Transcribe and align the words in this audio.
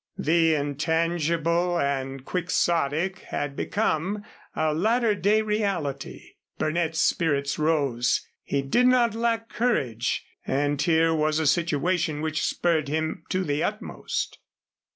The 0.17 0.55
intangible 0.55 1.77
and 1.79 2.25
Quixotic 2.25 3.19
had 3.19 3.55
become 3.55 4.23
a 4.55 4.73
latter 4.73 5.13
day 5.13 5.43
reality. 5.43 6.37
Burnett's 6.57 6.97
spirits 6.97 7.59
rose. 7.59 8.25
He 8.41 8.63
did 8.63 8.87
not 8.87 9.13
lack 9.13 9.47
courage, 9.47 10.25
and 10.43 10.81
here 10.81 11.13
was 11.13 11.37
a 11.37 11.45
situation 11.45 12.21
which 12.21 12.41
spurred 12.47 12.87
him 12.87 13.25
to 13.29 13.43
the 13.43 13.61
utmost. 13.63 14.39